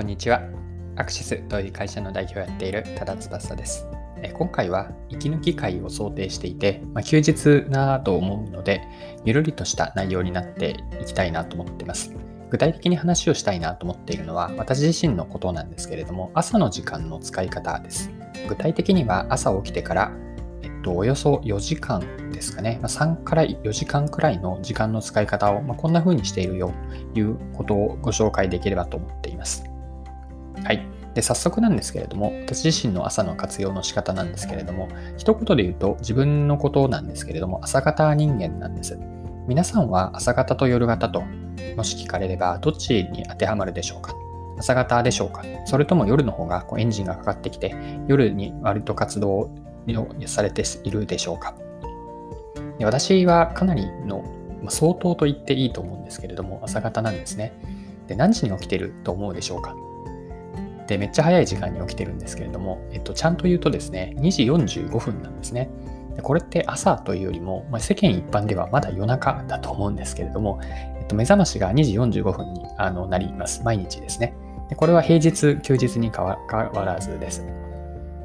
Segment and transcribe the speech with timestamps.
[0.00, 0.40] こんにちは。
[0.96, 3.86] アクシスという会社の代表をやっている多田翼です。
[4.32, 8.80] 今回は息抜き会を想定していて、まあ、休日なと思うので、
[9.26, 12.14] ゆるりとした内容になっていきたいなと思っています。
[12.48, 18.10] 具体的に話をしたいなと思っているのは、私自身のことなんですけれども、朝の時間の使い方です。
[18.48, 20.12] 具体的には朝起きてから、
[20.62, 22.00] えっと、およそ4時間
[22.32, 26.72] ですかね、まあ、3から4時間くらいの時間の使い方を、まあ、こんな風にしているよ
[27.12, 29.69] ということをご紹介できればと思っています。
[30.64, 30.86] はい。
[31.14, 38.98] で、早速なんですけれども、私自身の朝の活用の仕方なんですけれども、一言で言うと自分のことなんですけれども、朝方人間なんです。
[39.48, 41.24] 皆さんは朝方と夜型と、
[41.76, 44.14] もし聞かれれば、どっちに当てはまるでしょうか？
[44.58, 45.42] 朝方でしょうか？
[45.64, 47.74] それとも夜の方がこうエンジンがかかってきて、
[48.06, 49.50] 夜に割と活動を
[50.26, 51.54] されているでしょうか？
[52.78, 54.22] で私はかなりの、
[54.62, 57.52] ま、相当と言っていいと思うんですけれども、朝方なんですね。
[58.06, 59.74] で、何時に起きてると思うでしょうか？
[60.90, 65.70] で、めっちゃ早い時間に起きてるんですけれども、えっと、ちゃんと言うとですね、2時45分なんですね。
[66.16, 73.62] でこれって朝というよりも、まあ、世間一般ではまだ夜中だと思うんですけれども、えっと、目覚ましが2時45分にあのなります。
[73.62, 74.34] 毎日ですね。
[74.68, 77.46] でこれは平日、休日に変わらずです。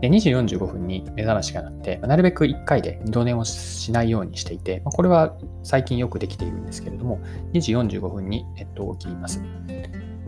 [0.00, 7.20] で2時45分に目覚ましが鳴って、なるべく1回で2度寝をしないようにしていて、これは最近よくできているんですけれども、
[7.52, 9.42] 2時45分に、えっと、起きます。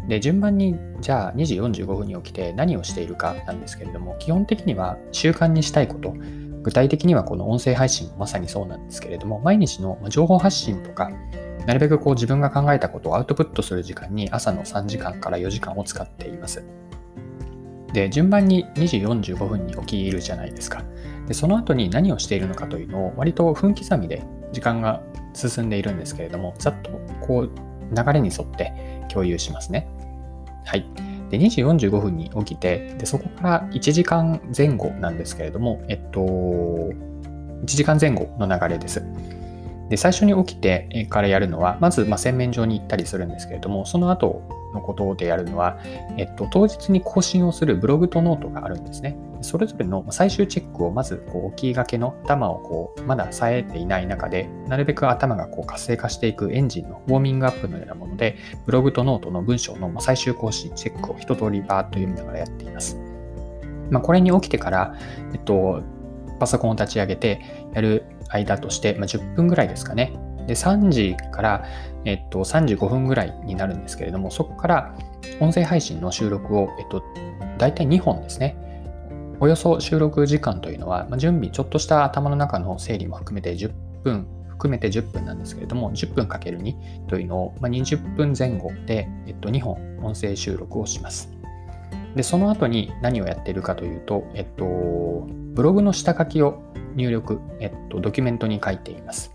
[0.08, 6.14] で、順番に、じゃあ2時45分に起きて何をしているかなんですけれども、基本的には習慣にしたいこと、
[6.62, 11.10] 具体的にはこの音声配信もまさにそうなんですけれども、毎日の情報発信とか、
[11.66, 16.64] なるべくこう自分が考えたことをアウトプットする時間に朝の3時間から4時間を使っています。
[17.92, 20.82] で、順番に2時45分に起きるじゃないですか。
[21.26, 25.02] で、その後に何をしているのかというのを割と分刻みで時間が
[25.34, 27.50] 進んでいるんですけれども、ざっとこう
[27.94, 28.72] 流れに沿って
[29.08, 29.88] 共有しますね。
[30.68, 30.84] はい。
[31.30, 39.02] で、2時45分に起きて、で、そこから1時間前後なんですけれども、えっと、1時間前後の流れです。
[39.88, 44.42] で、最初に起きてからやるのは、まず、ま洗面所に行ったりするんですけれども、その後
[44.74, 45.78] のことでやるのは、
[46.18, 49.16] えっと、当日に更新をするブログとノートがあるんですね。
[49.40, 62.98] それぞれの最終チェックをまずこう起きがけの頭をこうまだ冴えていない中で、なるべく頭がこう活性化していくエンジンのウォーミングアップのようなもので、ブログとノートの文章の最終更新チェックを一通りバーッと読みながらやっています。
[63.90, 64.94] まあ、これに起きてから、
[65.32, 65.82] えっと、
[66.38, 67.40] パソコンを立ち上げて
[67.74, 70.12] やる間として、まあ、10分ぐらいですかね。
[70.46, 71.64] で、3時から、
[72.04, 74.94] えっと、35分ぐらいになるんですけれども、そこから
[75.40, 77.02] 音声配信の収録を、えっと、
[77.58, 78.56] 大体2本ですね。
[79.40, 83.72] およそ収録時間というのは、まあ、準備、ちょっとした頭の中の整理も含めて10
[84.02, 91.30] 分、含めて10分なんですけれども、10分かける2というのを、まあ、20分前後で、えっと、2本音声収録をします。
[92.16, 94.64] で、その後に何をやっているかというと、えっと、
[95.54, 96.62] ブログの下書きを
[96.96, 99.32] 入力、えっと、ドキュメントに書いています。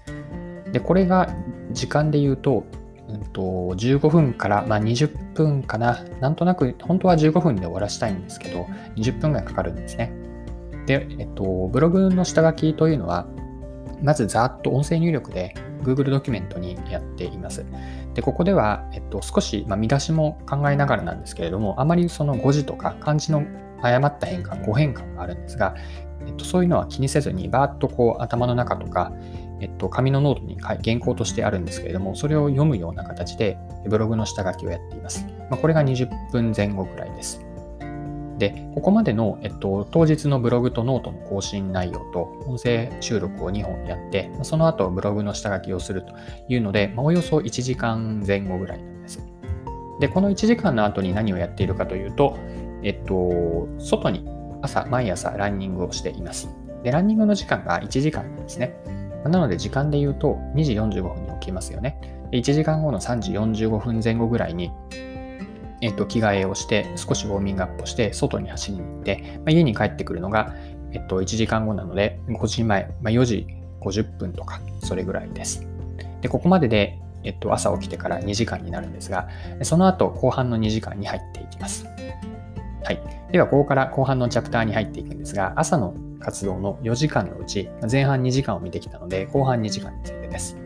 [0.73, 1.29] で、これが
[1.71, 2.65] 時間で言うと、
[3.07, 4.79] うんと、15分から、まあ、
[5.33, 6.03] 20分かな。
[6.21, 10.13] なんとなく、本当は15分で終わらしたいんですけど、20分ぐらいかかるんですね。
[10.85, 13.27] で、えっと、ブログの下書きというのは、
[14.01, 17.65] まずざっと音声入力で Google ドキュメントにやっています。
[18.13, 23.43] で、ここでは、えっと、少し、まあ、見出しも考えながらなんですけれども、あまりその語字とか漢字の
[23.81, 25.75] 誤った変換、誤変換があるんですが、
[26.25, 29.13] えっと、そういうのは気にせずに、バーッとこう頭の中とか、
[29.63, 33.57] えっと、紙のノートに原稿としてあるんですけれども、それを読むような形で
[33.87, 35.25] ブログの下書きをやっています。
[35.49, 37.45] まあ、これが20分前後くらいです。
[38.39, 46.13] で、ここまでの、えっと、当日のブログとノートの更新内容と音声収録を2本やって、その後ブログの下書きをすると
[46.49, 49.25] いうので、まあ、およそ1時間前後ぐらいなんです。
[50.01, 52.37] で、この1時間の後に何をやっているかというと、
[52.83, 54.27] えっと、外に
[54.61, 56.53] 朝、毎朝ランニングをしています。
[56.83, 58.75] で、ランニングの時間が1時間なんですね。
[59.29, 62.23] なので時間で言うと2時45分に起きますよね。
[62.31, 64.71] 1時間後の3時45分前後ぐらいに、
[65.81, 70.55] えっと、着替えをして、少しウォーミングアップして、外に走りに行って、まあ、家に帰ってくるのが、
[70.91, 73.47] えっと、1時間後なので、5時前、まあ、4時
[73.81, 75.67] 50分とか、それぐらいです。
[76.21, 79.27] で、ここまでで、えっと、朝起きてから2時間になるんですが、
[79.61, 81.85] その後、後半の2時間に入っていきます。
[82.83, 83.01] はい。
[83.31, 85.93] では、ここから後半のチャプターに入っていくんですが、朝の
[86.23, 90.57] 活動の4時間のうち、前半2時間を見てきたので、後半2時間についてです。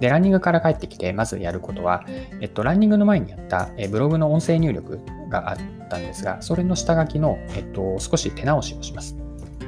[0.00, 2.04] で、ランニングから帰ってきて、まずやることは、
[2.40, 5.56] えっと、ランニングの前にやったえブログの音声入力があっ
[5.90, 9.16] たんですが、それの下書きの、えっと、少し手直しをします。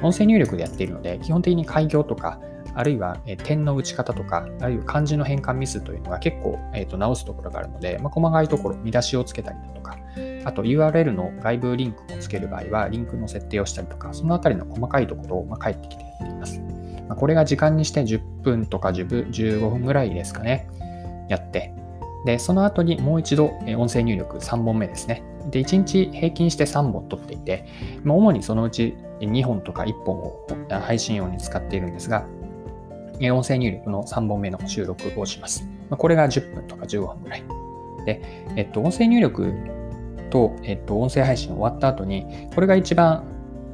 [0.01, 2.39] 音声入力でやっているので、基本的に開業とか、
[2.75, 9.97] あるいは点の打ち方とか、あるいは漢字の変換ミスというのが結構、えー、と直すところがあるので、まあ、細かいところ、見出しをつけたりだとか、
[10.45, 16.61] あと URL の外部リンクをつける場合は、リンクの設定をしたりとか、そのあたりの細かいところを返ってきてやっています。
[17.15, 20.67] これが時間にして10分とか15分ぐらいですかね、
[21.29, 21.73] やって、
[22.25, 23.47] で、その後にもう一度
[23.77, 25.23] 音声入力3本目ですね。
[25.51, 27.65] で、1日平均して3本撮っていて、
[28.05, 32.25] 主にそのうち2本とか1本を配信用に使っているんですが、
[33.21, 35.67] 音声入力の3本目の収録をします。
[35.89, 37.43] これが10分とか15分ぐらい。
[38.05, 38.21] で、
[38.55, 39.53] えっと、音声入力
[40.33, 42.25] と、えっと、音声配信終わった後に、
[42.55, 43.23] これが一番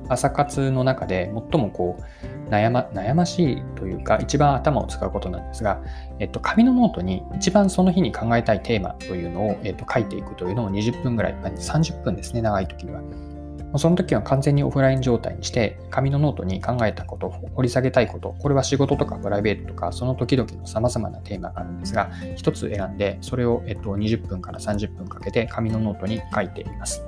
[0.09, 5.81] 朝活の中で最もこう悩ま悩ましいというか一番頭を使うことなんですが、
[6.19, 13.01] えっと、紙のノートに一番その日に考えたいテーマというのを、えっと、書いていくというのを20分ぐらい、30分ですね、長い時には。
[13.77, 27.03] その時は完全にオフライン状態にして、紙のノートに考えたこと、掘り下げたいこと、これは仕事とかプライベートとか、その時々の様々なテーマがあるんですが、一つ選んで、それを、えっと、20分から30分かけて紙のノートに書いています。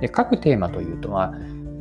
[0.00, 1.32] で書くテーマというのは、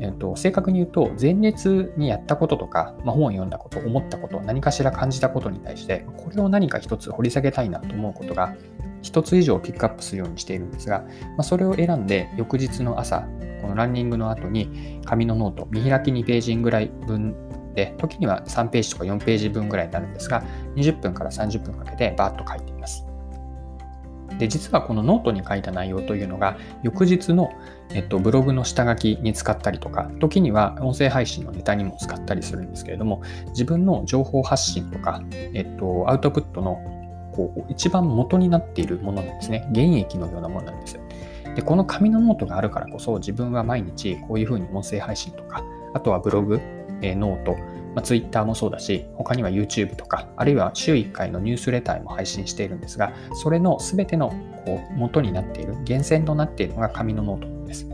[0.01, 1.65] えっと、正確に言うと、前日
[1.95, 8.55] にやったこととか、まあ、本を読んだこと、思ったこと、何かしら感じたことに対して、これを何か一つ掘り下げたいなと思うことが、
[9.01, 11.07] 一つ以上ピックアップするようにしているんですが、ま
[11.39, 13.27] あ、それを選んで、翌日の朝、
[13.61, 17.35] このランニングの後に、紙のノート、見開き2ページぐらい分
[17.73, 20.43] で、時には3ページとか4ページ分ぐらいになるんですが、
[20.75, 23.05] 20分から30分かけてバーッと書いています。
[24.37, 27.51] で、実はこのノートに書いた内容というのが、翌日の、
[27.93, 36.79] えっと、ブログの下書きに使ったりとか、時には音声配信のネタにも使ったりするんですけれども、自分の情報発信とか、えっと、アウトプットの
[37.31, 39.67] こう一番元になっているものなんですね。
[39.73, 40.99] 原液のようなものなんです。
[41.55, 45.63] で、この紙のノートがあるからこそ、自分は毎日こういうふうに音声配信とか、
[45.93, 46.59] あとはブログ、
[47.01, 47.57] えー、ノート、
[47.93, 54.29] まあ、Twitter もそうだし、他には YouTube とか、あるいは週1回のニュースレターも配信しているんですが、それの全ての
[54.65, 57.85] こう元になっている、源泉となっているのが紙のノートです。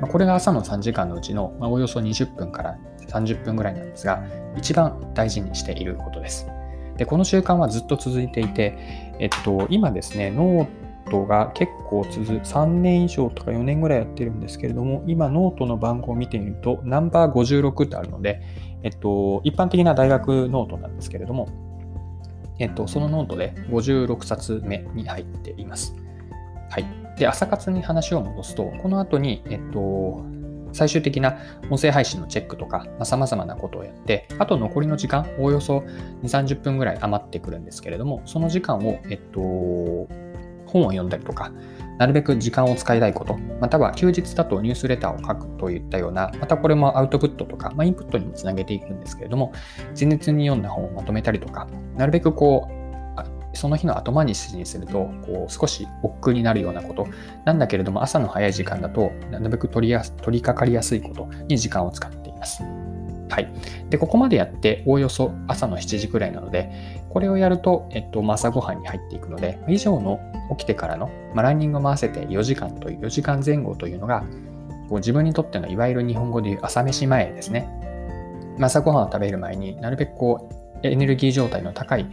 [0.00, 2.78] まあ、これが朝の3時間のうちの、まあ、およそ20分から
[3.08, 4.24] 30分ぐらいなんですが、
[4.56, 6.48] 一番大事にしていることです。
[6.96, 8.76] で、この習慣はずっと続いていて、
[9.18, 18.42] えっと、今ですね、ノートが結構続3年以上とか4年ぐらいやってるんですけれども、今ノートの番号を見てみると、ナンバー56ってあるので、
[18.82, 21.48] えっと、一般的な大学ノートなんですけれども、
[22.58, 25.94] えっと、そのノートで56冊目に入っています。
[26.70, 26.86] はい。
[27.18, 30.24] で、朝活に話を戻すと、この後に、えっと、
[30.76, 31.38] 最終的な
[31.70, 35.78] 音声配信のチェックとか、まあ、様々なことをやって、あと残りの時間、おおよそ
[36.22, 39.40] 2、30分ぐらい余ってくるんですけれども、その時間を、えっと、
[40.66, 41.52] 本を読んだりとか、
[41.98, 49.52] なるべく時間を使いたいこと、または休日だとニュースレターを書くといったような、またこれもアウトプットとか、まあ、インプットにもつなげていくんですけれども、
[49.98, 52.75] 前日に読んだ本をまとめたりとか、なるべくこう、
[53.56, 57.06] その日の後回しにすると、こう少し億劫になるようなこと
[57.44, 62.62] なんだけれども、朝の早い時間だと、なるべく取りや取り掛かりやすいことに時間を使っています。
[63.28, 63.48] はい。
[63.90, 66.70] で、ここまでやって、おおよそ朝の7時くらいなので、
[67.10, 70.20] これをやると、えっと、朝ごはんに入っていくので、以上の
[70.50, 74.24] 起きてからの、まあ、ランニングを回せて4時間という、4時間前後というのが、
[74.88, 77.68] こう自分にとってのいわゆる日本語でいう朝飯前ですね。
[78.60, 80.48] 朝ごはんを食べる前になるべくこ
[80.82, 82.06] う、エネルギー状態の高い、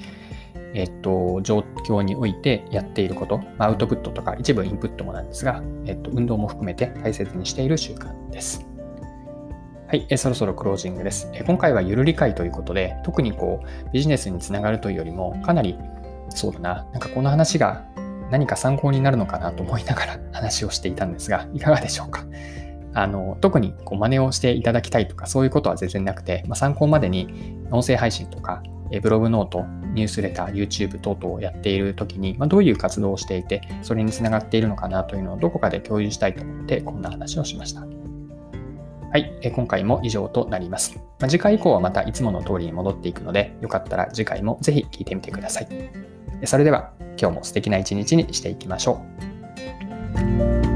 [0.73, 8.65] えっと、状況においてやっていること、まあ、アウトプットとか一部インプットもなんですが、えっと、運動も含めて大切にしている習慣です。
[9.87, 11.29] はい、えそろそろクロージングです。
[11.33, 15.77] え今回はゆる理解ということで、特にこうビジネスにつながるというよりも、かなり
[16.29, 17.85] そうだな、なんかこの話が
[18.31, 22.25] 何か参考になるのかなと思いながら 話をしていたんですが、いかがでしょうか？
[22.95, 28.61] あの特にこう真似をしていただきたいとかそういうことは全然なくて、まあ、参考までに音声配信とか
[29.01, 37.81] ブログノート、ニュースレター、YouTube 等々をやっているときに、まあ、どういう活動をしていて、それにつながっているのかなというのをどこかで共有したいと思って、こんな話をしました。
[37.81, 40.99] はい、今回も以上となります。
[41.19, 45.67] ま、次回以降はまたいつもの通りに戻っていくので、よかったら次回もぜひ聞いてみてください。
[46.45, 49.01] それでは今日も素敵な一日にしていきましょ
[50.69, 50.72] う。